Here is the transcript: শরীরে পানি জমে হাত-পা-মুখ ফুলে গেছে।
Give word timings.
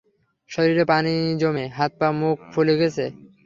শরীরে 0.49 0.83
পানি 0.85 1.13
জমে 1.41 1.65
হাত-পা-মুখ 1.77 2.37
ফুলে 2.51 2.73
গেছে। 2.81 3.05